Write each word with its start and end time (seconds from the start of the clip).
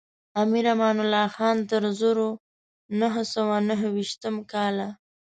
امیر 0.41 0.65
امان 0.73 0.97
الله 1.03 1.27
خان 1.35 1.57
تر 1.69 1.83
زرو 1.99 2.29
نهه 2.99 3.23
سوه 3.33 3.55
نهه 3.69 3.87
ویشتم 3.95 4.35
کاله. 4.51 4.87